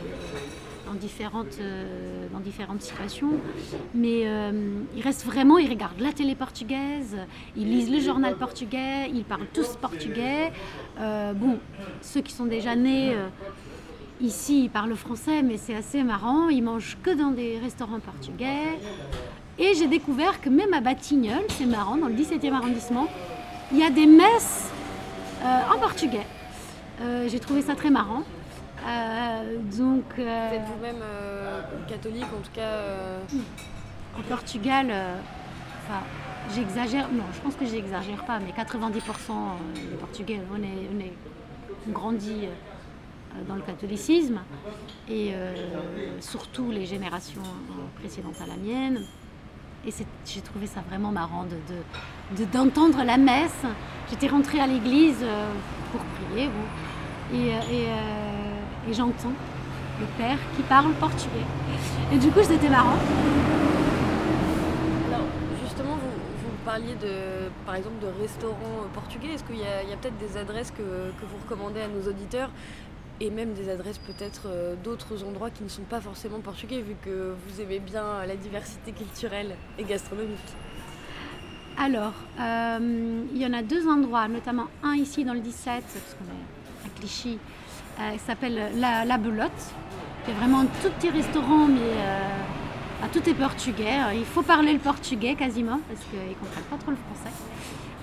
dans 0.86 0.94
différentes, 0.94 1.58
euh, 1.60 2.28
dans 2.32 2.40
différentes 2.40 2.82
situations. 2.82 3.32
Mais 3.94 4.24
euh, 4.26 4.52
ils 4.96 5.02
restent 5.02 5.26
vraiment, 5.26 5.58
ils 5.58 5.70
regardent 5.70 6.00
la 6.00 6.12
télé 6.12 6.36
portugaise, 6.36 7.18
ils 7.56 7.70
lisent 7.70 7.92
le 7.92 8.00
journal 8.00 8.36
portugais, 8.36 9.10
ils 9.14 9.24
parlent 9.24 9.48
tous 9.54 9.76
portugais. 9.82 10.52
Euh, 11.00 11.34
bon, 11.34 11.60
ceux 12.02 12.22
qui 12.22 12.34
sont 12.34 12.46
déjà 12.46 12.76
nés 12.76 13.16
ici, 14.22 14.66
ils 14.66 14.70
parlent 14.70 14.96
français, 14.96 15.42
mais 15.42 15.58
c'est 15.58 15.76
assez 15.76 16.04
marrant. 16.04 16.50
Ils 16.50 16.64
mangent 16.64 16.98
que 17.04 17.12
dans 17.12 17.32
des 17.32 17.58
restaurants 17.60 18.00
portugais. 18.00 18.80
Et 19.58 19.74
j'ai 19.74 19.88
découvert 19.88 20.42
que 20.42 20.50
même 20.50 20.74
à 20.74 20.82
Batignolles, 20.82 21.46
c'est 21.50 21.66
marrant, 21.66 21.98
dans 21.98 22.08
le 22.08 22.16
17e 22.16 22.54
arrondissement, 22.54 23.08
il 23.72 23.80
y 23.80 23.84
a 23.84 23.90
des 23.90 24.06
messes 24.06 24.70
en 25.44 25.78
portugais. 25.80 26.26
j'ai 27.28 27.40
trouvé 27.40 27.62
ça 27.62 27.76
très 27.76 27.90
marrant. 27.90 28.24
Euh, 28.86 29.58
donc, 29.78 30.04
euh, 30.20 30.48
Vous 30.50 30.56
êtes 30.56 30.62
vous-même 30.66 31.02
euh, 31.02 31.62
catholique, 31.88 32.26
en 32.26 32.42
tout 32.42 32.52
cas 32.54 32.82
En 34.18 34.22
Portugal, 34.22 34.94
enfin, 35.84 36.02
j'exagère, 36.54 37.12
non, 37.12 37.24
je 37.34 37.40
pense 37.42 37.56
que 37.56 37.66
j'exagère 37.66 38.24
pas, 38.26 38.40
mais 38.40 38.52
90% 38.52 38.94
des 39.74 39.98
Portugais, 40.00 40.42
on 40.54 40.62
est, 40.62 40.90
on 40.96 41.00
est 41.00 41.14
grandi 41.92 42.48
dans 43.48 43.56
le 43.56 43.62
catholicisme, 43.62 44.40
et 45.10 45.34
surtout 46.22 46.72
les 46.72 46.86
générations 46.86 47.42
précédentes 48.00 48.40
à 48.42 48.48
la 48.48 48.56
mienne. 48.56 49.04
Et 49.86 49.92
j'ai 50.26 50.42
trouvé 50.42 50.66
ça 50.66 50.82
vraiment 50.88 51.12
marrant 51.12 51.46
d'entendre 52.40 52.94
de, 52.94 53.02
de, 53.02 53.08
la 53.08 53.18
messe. 53.18 53.64
J'étais 54.10 54.28
rentrée 54.28 54.60
à 54.60 54.68
l'église 54.68 55.26
pour 55.92 56.02
prier. 56.02 56.50
et, 57.34 57.50
et 57.50 57.88
j'entends 58.94 59.34
le 60.00 60.06
père 60.18 60.38
qui 60.56 60.62
parle 60.64 60.92
portugais. 60.94 61.46
Et 62.12 62.18
du 62.18 62.30
coup, 62.30 62.42
c'était 62.44 62.70
marrant. 62.70 62.98
Alors, 65.08 65.26
justement, 65.64 65.96
vous, 65.96 66.50
vous, 66.50 66.58
parliez 66.66 66.96
de, 66.96 67.50
par 67.66 67.76
exemple, 67.76 68.02
de 68.02 68.22
restaurants 68.22 68.86
portugais. 68.94 69.34
Est-ce 69.34 69.44
qu'il 69.44 69.58
y 69.58 69.64
a, 69.64 69.98
peut-être 69.98 70.18
des 70.18 70.38
adresses 70.38 70.72
que, 70.72 70.78
que, 70.78 71.26
vous 71.26 71.38
recommandez 71.44 71.82
à 71.82 71.88
nos 71.88 72.08
auditeurs 72.10 72.50
et 73.22 73.30
même 73.30 73.54
des 73.54 73.70
adresses 73.70 73.98
peut-être 74.00 74.48
euh, 74.48 74.76
d'autres 74.84 75.24
endroits 75.24 75.50
qui 75.50 75.64
ne 75.64 75.70
sont 75.70 75.84
pas 75.84 76.02
forcément 76.02 76.40
portugais, 76.42 76.82
vu 76.82 76.96
que 77.02 77.34
vous 77.48 77.62
aimez 77.62 77.80
bien 77.80 78.26
la 78.28 78.36
diversité 78.36 78.92
culturelle 78.92 79.56
et 79.80 79.84
gastronomique? 79.84 80.54
Alors, 81.78 82.14
euh, 82.40 83.24
il 83.34 83.42
y 83.42 83.46
en 83.46 83.54
a 83.54 83.62
deux 83.62 83.88
endroits, 83.88 84.28
notamment 84.28 84.68
un 84.84 84.96
ici 84.96 85.24
dans 85.24 85.34
le 85.34 85.42
17, 85.42 85.84
parce 85.84 86.16
qu'on 86.16 86.26
est 86.26 86.88
à 86.88 87.00
Clichy, 87.00 87.38
euh, 88.00 88.12
qui 88.14 88.20
s'appelle 88.20 88.72
la, 88.76 89.06
la 89.06 89.18
Belote, 89.18 89.52
c'est 90.26 90.34
vraiment 90.34 90.62
un 90.62 90.66
tout 90.66 90.90
petit 90.98 91.10
restaurant, 91.10 91.68
mais 91.68 91.80
euh, 91.82 93.08
tout 93.14 93.30
est 93.30 93.34
portugais. 93.36 93.98
Il 94.16 94.26
faut 94.26 94.42
parler 94.42 94.74
le 94.74 94.80
portugais 94.80 95.36
quasiment, 95.36 95.80
parce 95.88 96.02
qu'ils 96.10 96.30
ne 96.30 96.34
comprennent 96.34 96.64
pas 96.64 96.78
trop 96.78 96.92
le 96.92 96.98
français. 96.98 97.36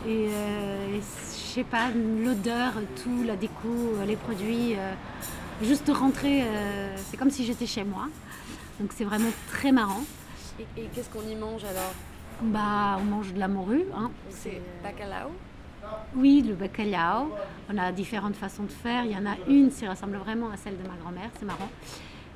Et, 0.06 0.28
euh, 0.28 0.96
je 0.96 1.54
sais 1.54 1.64
pas, 1.64 1.88
l'odeur, 2.24 2.74
tout, 3.02 3.24
la 3.24 3.36
déco, 3.36 3.98
les 4.06 4.16
produits, 4.16 4.74
euh, 4.76 4.92
juste 5.62 5.90
rentrer, 5.92 6.44
c'est 6.96 7.16
comme 7.16 7.30
si 7.30 7.44
j'étais 7.44 7.66
chez 7.66 7.84
moi. 7.84 8.06
Donc 8.80 8.90
c'est 8.94 9.04
vraiment 9.04 9.30
très 9.48 9.72
marrant. 9.72 10.02
Et, 10.76 10.84
qu'est-ce 10.94 11.10
qu'on 11.10 11.28
y 11.28 11.34
mange 11.34 11.64
alors? 11.64 11.92
Bah, 12.40 12.98
on 13.00 13.04
mange 13.04 13.32
de 13.32 13.38
la 13.38 13.48
morue. 13.48 13.84
Hein. 13.96 14.10
C'est 14.30 14.60
bacalao? 14.82 15.30
Oui, 16.14 16.42
le 16.46 16.54
bacalhau. 16.54 17.34
On 17.72 17.78
a 17.78 17.92
différentes 17.92 18.36
façons 18.36 18.64
de 18.64 18.72
faire. 18.72 19.04
Il 19.04 19.12
y 19.12 19.16
en 19.16 19.26
a 19.26 19.36
une 19.48 19.70
qui 19.70 19.86
ressemble 19.86 20.16
vraiment 20.16 20.50
à 20.50 20.56
celle 20.56 20.76
de 20.76 20.88
ma 20.88 20.96
grand-mère, 20.96 21.30
c'est 21.38 21.46
marrant 21.46 21.68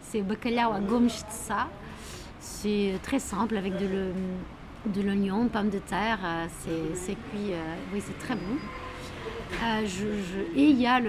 c'est 0.09 0.23
bacalhau 0.23 0.73
à 0.73 0.81
gomstsa. 0.81 1.69
C'est 2.41 2.95
très 3.03 3.19
simple 3.19 3.57
avec 3.57 3.77
de 3.77 5.03
l'oignon, 5.03 5.49
pomme 5.49 5.71
de 5.71 5.79
terre. 5.79 6.19
Euh, 6.25 6.47
c'est 6.95 7.15
cuit, 7.15 7.53
euh, 7.53 7.75
oui, 7.93 8.03
c'est 8.05 8.19
très 8.19 8.35
bon. 8.35 8.57
Euh, 9.63 9.87
et 10.55 10.65
il 10.65 10.81
y 10.81 10.87
a 10.87 11.01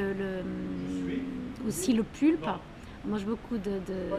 aussi 1.67 1.93
le 1.93 2.03
pulpe. 2.03 2.47
On 3.05 3.11
mange 3.11 3.25
beaucoup 3.25 3.57
de, 3.57 3.79
de, 3.87 4.09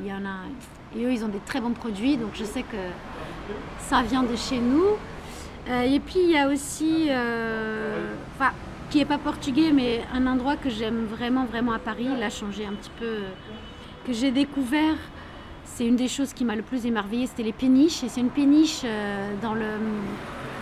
il 0.00 0.06
y 0.06 0.12
en 0.12 0.26
a, 0.26 0.44
et 0.94 1.04
eux, 1.04 1.12
ils 1.12 1.24
ont 1.24 1.28
des 1.28 1.38
très 1.38 1.60
bons 1.60 1.72
produits, 1.72 2.18
donc 2.18 2.30
je 2.34 2.44
sais 2.44 2.62
que 2.62 2.76
ça 3.78 4.02
vient 4.02 4.22
de 4.22 4.36
chez 4.36 4.58
nous. 4.58 4.84
Et 5.68 6.00
puis 6.00 6.20
il 6.24 6.30
y 6.30 6.36
a 6.36 6.48
aussi, 6.48 7.08
enfin, 8.34 8.52
qui 8.90 8.98
n'est 8.98 9.04
pas 9.04 9.18
portugais, 9.18 9.70
mais 9.72 10.00
un 10.12 10.26
endroit 10.26 10.56
que 10.56 10.68
j'aime 10.68 11.04
vraiment, 11.04 11.44
vraiment 11.44 11.72
à 11.72 11.78
Paris. 11.78 12.08
Il 12.16 12.22
a 12.22 12.28
changé 12.28 12.66
un 12.66 12.72
petit 12.72 12.90
peu, 12.98 13.04
euh, 13.04 13.30
que 14.04 14.12
j'ai 14.12 14.32
découvert. 14.32 14.96
C'est 15.64 15.86
une 15.86 15.96
des 15.96 16.08
choses 16.08 16.32
qui 16.32 16.44
m'a 16.44 16.56
le 16.56 16.62
plus 16.62 16.84
émerveillée, 16.84 17.26
c'était 17.26 17.44
les 17.44 17.52
péniches. 17.52 18.02
Et 18.02 18.08
c'est 18.08 18.20
une 18.20 18.30
péniche 18.30 18.80
euh, 18.84 19.32
dans 19.40 19.54
le 19.54 19.78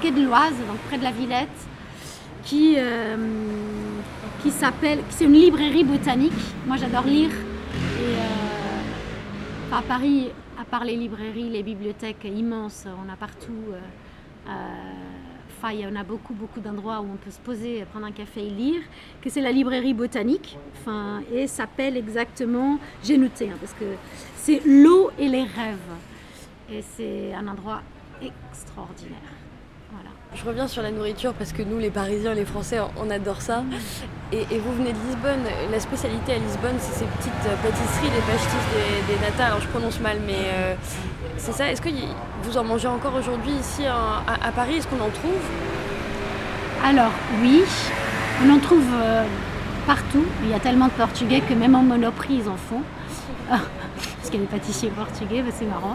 quai 0.02 0.10
de 0.10 0.22
l'Oise, 0.22 0.54
donc 0.68 0.76
près 0.88 0.98
de 0.98 1.04
la 1.04 1.10
Villette, 1.10 1.48
qui, 2.44 2.74
euh, 2.76 3.16
qui 4.42 4.50
s'appelle, 4.50 4.98
c'est 5.08 5.24
une 5.24 5.32
librairie 5.32 5.84
botanique. 5.84 6.32
Moi, 6.66 6.76
j'adore 6.76 7.04
lire. 7.04 7.30
Et 7.98 9.74
à 9.74 9.80
Paris, 9.82 10.28
à 10.60 10.64
part 10.64 10.84
les 10.84 10.96
librairies, 10.96 11.48
les 11.48 11.62
bibliothèques 11.62 12.24
immenses, 12.24 12.84
on 12.86 13.12
a 13.12 13.16
partout 13.16 13.72
il 15.72 15.80
y 15.80 15.86
en 15.86 15.96
a 15.96 16.04
beaucoup, 16.04 16.34
beaucoup 16.34 16.60
d'endroits 16.60 17.00
où 17.00 17.12
on 17.12 17.16
peut 17.16 17.30
se 17.30 17.40
poser, 17.40 17.84
prendre 17.90 18.06
un 18.06 18.12
café 18.12 18.46
et 18.46 18.50
lire, 18.50 18.80
que 19.20 19.30
c'est 19.30 19.40
la 19.40 19.52
librairie 19.52 19.94
botanique, 19.94 20.56
enfin, 20.80 21.20
et 21.32 21.46
s'appelle 21.46 21.96
exactement, 21.96 22.78
j'ai 23.02 23.18
noté, 23.18 23.50
hein, 23.50 23.56
parce 23.60 23.74
que 23.74 23.84
c'est 24.36 24.62
l'eau 24.64 25.10
et 25.18 25.28
les 25.28 25.42
rêves. 25.42 25.76
Et 26.70 26.82
c'est 26.82 27.34
un 27.34 27.48
endroit 27.48 27.82
extraordinaire. 28.20 29.16
Je 30.34 30.44
reviens 30.44 30.68
sur 30.68 30.82
la 30.82 30.90
nourriture 30.90 31.32
parce 31.32 31.54
que 31.54 31.62
nous, 31.62 31.78
les 31.78 31.88
Parisiens, 31.88 32.34
les 32.34 32.44
Français, 32.44 32.78
on 32.98 33.08
adore 33.08 33.40
ça. 33.40 33.64
Et, 34.30 34.44
vous 34.58 34.74
venez 34.74 34.92
de 34.92 34.98
Lisbonne. 35.06 35.40
La 35.70 35.80
spécialité 35.80 36.34
à 36.34 36.38
Lisbonne, 36.38 36.76
c'est 36.78 36.98
ces 36.98 37.06
petites 37.06 37.32
pâtisseries, 37.62 38.10
les 38.14 38.20
pastis 38.30 38.60
des, 39.08 39.16
des 39.16 39.42
Alors 39.42 39.60
je 39.60 39.68
prononce 39.68 39.98
mal, 40.00 40.18
mais 40.26 40.34
euh, 40.36 40.74
c'est 41.38 41.52
ça. 41.52 41.70
Est-ce 41.70 41.80
que 41.80 41.88
vous 42.42 42.56
en 42.58 42.64
mangez 42.64 42.88
encore 42.88 43.14
aujourd'hui 43.14 43.52
ici 43.52 43.84
à, 43.86 44.52
Paris 44.54 44.76
Est-ce 44.76 44.88
qu'on 44.88 45.00
en 45.00 45.10
trouve? 45.10 45.40
Alors 46.84 47.12
oui, 47.42 47.62
on 48.44 48.50
en 48.50 48.58
trouve 48.58 48.86
euh, 48.94 49.24
partout. 49.86 50.24
Il 50.44 50.50
y 50.50 50.54
a 50.54 50.60
tellement 50.60 50.86
de 50.86 50.92
Portugais 50.92 51.40
que 51.40 51.54
même 51.54 51.74
en 51.74 51.82
Monoprix, 51.82 52.42
ils 52.44 52.48
en 52.48 52.56
font. 52.56 52.82
parce 53.48 54.30
qu'il 54.30 54.40
y 54.40 54.42
a 54.42 54.46
des 54.46 54.52
pâtissiers 54.52 54.90
portugais, 54.90 55.42
bah, 55.42 55.50
c'est 55.56 55.64
marrant. 55.64 55.94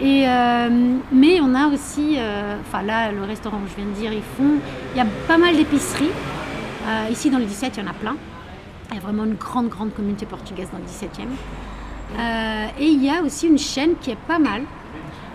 Et, 0.00 0.26
euh, 0.26 0.96
mais 1.12 1.40
on 1.40 1.54
a 1.54 1.68
aussi, 1.68 2.16
euh, 2.18 2.56
enfin 2.60 2.82
là, 2.82 3.12
le 3.12 3.22
restaurant 3.22 3.58
que 3.60 3.70
je 3.70 3.76
viens 3.76 3.84
de 3.84 3.92
dire, 3.92 4.12
ils 4.12 4.22
font, 4.22 4.58
il 4.94 4.98
y 4.98 5.00
a 5.00 5.06
pas 5.28 5.38
mal 5.38 5.56
d'épiceries. 5.56 6.10
Euh, 6.86 7.06
ici 7.10 7.30
dans 7.30 7.38
le 7.38 7.44
17, 7.44 7.76
il 7.76 7.84
y 7.84 7.86
en 7.86 7.90
a 7.90 7.94
plein. 7.94 8.16
Il 8.90 8.96
y 8.96 8.98
a 8.98 9.00
vraiment 9.00 9.24
une 9.24 9.34
grande, 9.34 9.68
grande 9.68 9.94
communauté 9.94 10.26
portugaise 10.26 10.68
dans 10.72 10.78
le 10.78 10.84
17e. 10.84 11.28
Et 12.78 12.86
il 12.86 13.04
y 13.04 13.10
a 13.10 13.22
aussi 13.22 13.46
une 13.48 13.58
chaîne 13.58 13.96
qui 14.00 14.10
est 14.10 14.16
pas 14.26 14.38
mal, 14.38 14.62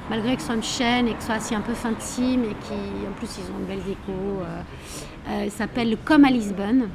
malgré 0.09 0.35
que 0.35 0.41
ce 0.41 0.47
soit 0.47 0.55
une 0.55 0.63
chaîne 0.63 1.07
et 1.07 1.13
que 1.13 1.19
ce 1.19 1.27
soit 1.27 1.37
aussi 1.37 1.55
un 1.55 1.61
peu 1.61 1.73
intime 1.85 2.43
et 2.43 2.55
qui, 2.65 3.07
en 3.07 3.13
plus, 3.17 3.29
ils 3.39 3.51
ont 3.51 3.59
une 3.59 3.65
belle 3.65 3.83
déco. 3.83 4.43
elle 5.29 5.51
s'appelle 5.51 5.97
Comme 6.03 6.25
à 6.25 6.29
Lisbonne, 6.29 6.89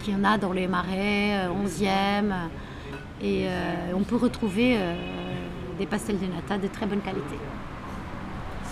qui 0.00 0.14
en 0.14 0.24
a 0.24 0.38
dans 0.38 0.52
les 0.52 0.68
marais, 0.68 1.48
11e. 1.48 2.32
Et 3.22 3.46
on 3.94 4.02
peut 4.02 4.16
retrouver 4.16 4.78
des 5.78 5.86
pastels 5.86 6.18
de 6.18 6.26
nata 6.26 6.58
de 6.58 6.68
très 6.68 6.86
bonne 6.86 7.00
qualité. 7.00 7.36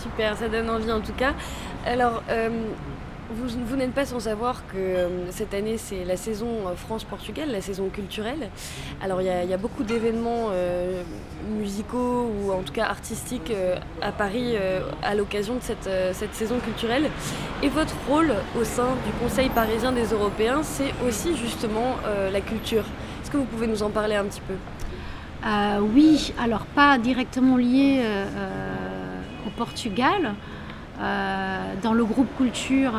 Super, 0.01 0.37
ça 0.37 0.49
donne 0.49 0.71
envie 0.71 0.91
en 0.91 1.01
tout 1.01 1.13
cas. 1.13 1.35
Alors, 1.87 2.23
euh, 3.31 3.47
vous, 3.67 3.77
n'êtes 3.77 3.93
pas 3.93 4.05
sans 4.05 4.21
savoir 4.21 4.67
que 4.67 4.77
euh, 4.77 5.31
cette 5.31 5.55
année, 5.55 5.79
c'est 5.79 6.05
la 6.05 6.17
saison 6.17 6.49
euh, 6.67 6.75
France-Portugal, 6.75 7.51
la 7.51 7.61
saison 7.61 7.89
culturelle. 7.89 8.49
Alors, 9.03 9.21
il 9.23 9.27
y, 9.27 9.55
a 9.55 9.57
beaucoup 9.57 9.83
d'événements 9.83 10.51
musicaux 11.49 12.31
ou 12.31 12.53
en 12.53 12.63
tout 12.63 12.73
cas 12.73 12.87
artistiques 12.87 13.53
à 14.03 14.13
Paris 14.13 14.55
à 15.03 15.15
l'occasion 15.15 15.57
de 15.57 15.63
cette, 15.63 15.89
cette, 16.13 16.35
saison 16.35 16.59
culturelle. 16.59 17.11
Et 17.63 17.69
votre 17.69 17.95
rôle 18.09 18.33
au 18.59 18.65
sein 18.65 18.89
du 19.07 19.13
Conseil 19.23 19.49
parisien 19.49 19.93
des 19.93 20.07
Européens, 20.13 20.63
c'est 20.63 20.93
aussi 21.07 21.37
justement 21.37 21.97
la 22.33 22.41
culture. 22.41 22.85
Est-ce 23.23 23.31
que 23.31 23.37
vous 23.37 23.45
pouvez 23.45 23.67
nous 23.67 23.83
en 23.83 23.91
parler 23.91 24.17
un 24.17 24.25
petit 24.25 24.43
peu? 24.43 24.55
Euh, 25.47 25.81
oui, 25.81 26.35
alors 26.39 26.67
pas 26.67 26.99
directement 26.99 27.57
lié 27.57 28.01
euh, 28.03 28.27
euh, 28.37 29.47
au 29.47 29.51
Portugal. 29.51 30.35
Dans 31.83 31.95
le 31.95 32.05
groupe 32.05 32.29
culture, 32.37 32.93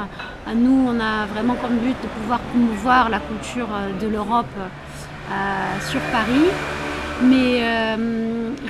nous, 0.55 0.87
on 0.87 0.99
a 0.99 1.25
vraiment 1.27 1.55
comme 1.55 1.77
but 1.77 1.95
de 2.01 2.07
pouvoir 2.07 2.39
promouvoir 2.39 3.09
la 3.09 3.19
culture 3.19 3.69
de 4.01 4.07
l'Europe 4.07 4.47
sur 5.89 5.99
Paris. 6.11 6.49
Mais 7.23 7.61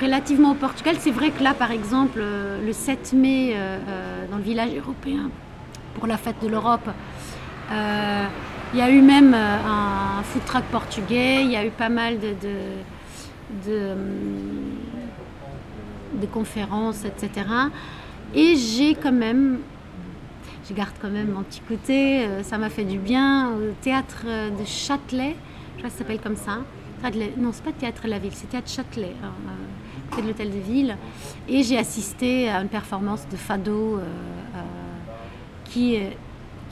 relativement 0.00 0.50
au 0.50 0.54
Portugal, 0.54 0.96
c'est 0.98 1.10
vrai 1.10 1.30
que 1.30 1.42
là, 1.42 1.54
par 1.54 1.70
exemple, 1.70 2.20
le 2.20 2.72
7 2.72 3.14
mai, 3.14 3.56
dans 4.30 4.36
le 4.36 4.42
village 4.42 4.70
européen, 4.76 5.30
pour 5.94 6.06
la 6.06 6.18
fête 6.18 6.36
de 6.42 6.48
l'Europe, 6.48 6.88
il 7.70 8.78
y 8.78 8.82
a 8.82 8.90
eu 8.90 9.00
même 9.00 9.34
un 9.34 10.22
food 10.24 10.44
truck 10.44 10.64
portugais, 10.64 11.42
il 11.44 11.50
y 11.50 11.56
a 11.56 11.64
eu 11.64 11.70
pas 11.70 11.88
mal 11.88 12.18
de 12.20 12.34
de 16.14 16.26
conférences, 16.26 17.04
etc. 17.04 17.46
Et 18.34 18.56
j'ai 18.56 18.94
quand 18.94 19.12
même, 19.12 19.58
je 20.68 20.74
garde 20.74 20.94
quand 21.00 21.10
même 21.10 21.32
mon 21.32 21.42
petit 21.42 21.60
côté, 21.60 22.24
euh, 22.24 22.42
ça 22.42 22.56
m'a 22.56 22.70
fait 22.70 22.84
du 22.84 22.98
bien 22.98 23.50
au 23.50 23.72
théâtre 23.82 24.24
de 24.24 24.64
Châtelet, 24.64 25.36
je 25.74 25.78
crois 25.78 25.90
que 25.90 25.92
ça 25.92 25.98
s'appelle 25.98 26.20
comme 26.20 26.36
ça. 26.36 26.58
Non, 27.36 27.50
c'est 27.52 27.64
pas 27.64 27.72
Théâtre 27.72 28.02
La 28.06 28.18
Ville, 28.18 28.32
c'est 28.32 28.48
Théâtre 28.48 28.70
Châtelet, 28.70 29.12
hein, 29.22 29.32
euh, 30.16 30.22
de 30.22 30.26
l'hôtel 30.28 30.50
de 30.50 30.58
ville. 30.58 30.96
Et 31.48 31.62
j'ai 31.62 31.76
assisté 31.76 32.48
à 32.48 32.62
une 32.62 32.68
performance 32.68 33.26
de 33.28 33.36
Fado 33.36 33.98
euh, 33.98 34.00
qui, 35.64 35.98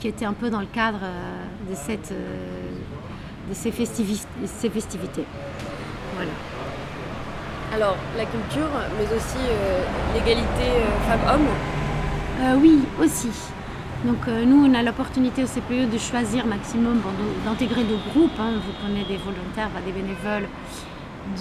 était 0.03 0.25
un 0.25 0.33
peu 0.33 0.49
dans 0.49 0.61
le 0.61 0.67
cadre 0.67 1.01
de, 1.69 1.73
de 1.73 3.53
ces, 3.53 3.71
ces 4.45 4.69
festivités. 4.69 5.25
Voilà. 6.15 6.31
Alors, 7.73 7.95
la 8.17 8.25
culture, 8.25 8.69
mais 8.97 9.05
aussi 9.15 9.37
euh, 9.39 9.83
l'égalité 10.13 10.67
euh, 10.67 11.09
femmes-hommes 11.09 11.47
euh, 12.41 12.55
Oui, 12.61 12.79
aussi. 13.01 13.29
Donc 14.05 14.27
nous, 14.27 14.65
on 14.65 14.73
a 14.73 14.81
l'opportunité 14.81 15.43
au 15.43 15.45
CPE 15.45 15.91
de 15.91 15.97
choisir 15.99 16.47
maximum, 16.47 17.01
d'intégrer 17.45 17.83
deux 17.83 17.99
groupes. 18.09 18.31
Hein. 18.39 18.53
Vous 18.65 18.73
prenez 18.81 19.03
des 19.03 19.17
volontaires, 19.17 19.69
des 19.85 19.91
bénévoles. 19.91 20.49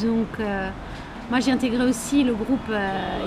Donc 0.03 0.39
Moi, 1.31 1.39
j'ai 1.39 1.53
intégré 1.53 1.85
aussi 1.85 2.25
le 2.25 2.35
groupe 2.35 2.71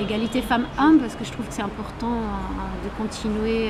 Égalité 0.01 0.41
Femmes-Hommes 0.41 0.99
parce 0.99 1.15
que 1.15 1.23
je 1.23 1.31
trouve 1.31 1.47
que 1.47 1.53
c'est 1.53 1.61
important 1.61 2.11
euh, 2.11 2.83
de 2.83 2.89
continuer, 3.01 3.69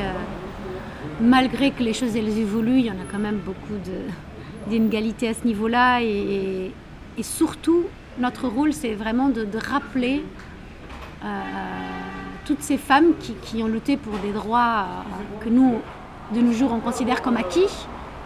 malgré 1.21 1.69
que 1.69 1.83
les 1.83 1.93
choses 1.93 2.15
elles 2.15 2.35
évoluent, 2.39 2.79
il 2.79 2.85
y 2.87 2.89
en 2.89 2.95
a 2.95 3.05
quand 3.11 3.19
même 3.19 3.37
beaucoup 3.37 3.77
d'inégalités 4.67 5.27
à 5.27 5.35
ce 5.35 5.45
niveau-là. 5.45 6.01
Et, 6.01 6.71
surtout, 7.21 7.83
notre 8.19 8.47
rôle, 8.47 8.73
c'est 8.73 8.93
vraiment 8.93 9.29
de, 9.29 9.47
rappeler 9.57 10.23
toutes 12.45 12.61
ces 12.61 12.77
femmes 12.77 13.15
qui, 13.19 13.33
qui, 13.35 13.63
ont 13.63 13.67
lutté 13.67 13.95
pour 13.95 14.17
des 14.19 14.31
droits 14.33 14.85
que 15.39 15.49
nous, 15.49 15.79
de 16.33 16.41
nos 16.41 16.51
jours, 16.51 16.71
on 16.73 16.79
considère 16.79 17.21
comme 17.21 17.37
acquis, 17.37 17.69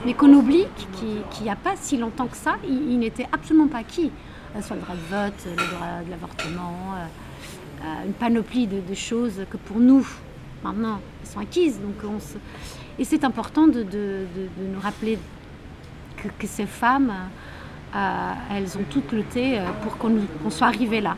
mais 0.05 0.13
qu'on 0.13 0.33
oublie 0.33 0.65
qu'il 0.99 1.43
n'y 1.43 1.49
a 1.49 1.55
pas 1.55 1.75
si 1.75 1.97
longtemps 1.97 2.27
que 2.27 2.37
ça, 2.37 2.55
il, 2.67 2.91
il 2.91 2.99
n'était 2.99 3.27
absolument 3.31 3.67
pas 3.67 3.79
acquis 3.79 4.11
soit 4.61 4.75
le 4.75 4.81
droit 4.81 4.95
de 4.95 5.01
vote, 5.01 5.45
le 5.45 5.55
droit 5.55 6.03
de 6.05 6.09
l'avortement, 6.11 6.93
euh, 6.95 7.83
euh, 7.83 8.05
une 8.05 8.13
panoplie 8.13 8.67
de, 8.67 8.93
choses 8.93 9.45
que 9.49 9.57
pour 9.57 9.79
nous, 9.79 10.07
maintenant, 10.63 10.99
sont 11.23 11.39
acquises. 11.39 11.79
Donc 11.79 11.95
on 12.03 12.17
Et 12.99 13.05
c'est 13.05 13.23
important 13.23 13.67
de, 13.67 13.83
nous 13.83 14.79
rappeler 14.79 15.19
que, 16.17 16.47
ces 16.47 16.65
femmes, 16.65 17.11
euh, 17.11 17.27
elles 17.93 18.77
ont 18.77 18.85
toutes 18.89 19.11
lutté 19.11 19.59
pour 19.83 19.97
qu'on 19.97 20.49
soit 20.49 20.67
arrivé 20.67 21.01
là. 21.01 21.15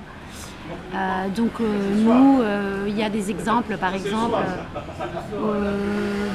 donc 1.36 1.60
nous, 1.60 2.42
il 2.88 2.98
y 2.98 3.04
a 3.04 3.10
des 3.10 3.30
exemples, 3.32 3.78
par 3.78 3.94
exemple, 3.94 4.38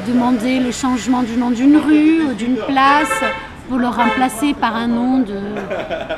demander 0.06 0.60
le 0.60 0.70
changement 0.70 1.22
du 1.22 1.36
nom 1.36 1.50
d'une 1.50 1.76
rue 1.76 2.22
ou 2.24 2.34
d'une 2.34 2.56
place 2.56 3.22
pour 3.68 3.78
le 3.78 3.88
remplacer 3.88 4.54
par 4.54 4.76
un 4.76 4.88
nom 4.88 5.24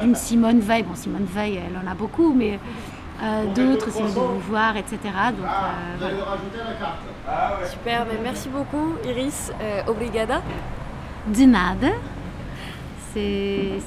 d'une 0.02 0.14
Simone 0.14 0.60
Veil. 0.60 0.82
Bon, 0.82 0.94
Simone 0.94 1.26
Veil, 1.32 1.60
elle 1.66 1.76
en 1.76 1.90
a 1.90 1.94
beaucoup, 1.94 2.32
mais 2.32 2.58
euh, 3.22 3.44
d'autres, 3.54 3.90
Simone 3.90 4.10
de 4.10 4.14
Beauvoir, 4.14 4.76
etc. 4.76 4.98
Donc, 5.36 5.46
euh, 5.46 6.12
voilà. 7.24 7.68
Super, 7.70 8.06
mais 8.10 8.18
merci 8.22 8.48
beaucoup 8.48 8.94
Iris. 9.04 9.52
Euh, 9.60 9.82
obrigada. 9.86 10.42
De 11.26 11.44
nada. 11.44 11.92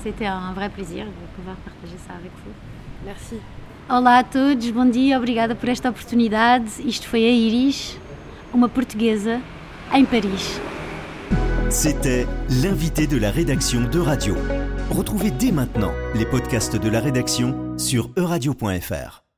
C'était 0.04 0.26
un 0.26 0.54
vrai 0.54 0.70
plaisir 0.70 1.06
de 1.06 1.36
pouvoir 1.36 1.56
partager 1.58 1.98
ça 2.08 2.14
avec 2.14 2.32
vous. 2.44 2.52
Merci. 3.06 3.36
Olá 3.90 4.18
a 4.18 4.24
todos, 4.24 4.72
bom 4.72 4.86
dia, 4.86 5.18
obrigada 5.18 5.56
por 5.56 5.70
esta 5.70 5.90
oportunidade. 5.90 6.66
Isto 6.84 7.08
foi 7.08 7.26
a 7.26 7.32
Iris, 7.32 7.98
uma 8.54 8.70
portuguesa 8.70 9.40
em 9.94 10.06
Paris. 10.06 10.60
C'était 11.70 12.28
l'invité 12.64 13.06
de 13.06 13.18
la 13.18 13.30
rédaction 13.30 13.82
de 13.82 14.00
Radio. 14.00 14.36
Retrouvez 14.90 15.32
dès 15.32 15.52
maintenant 15.52 15.92
les 16.16 16.26
podcasts 16.26 16.76
de 16.76 16.90
la 16.90 17.00
rédaction 17.00 17.78
sur 17.78 18.10
euradio.fr. 18.18 19.29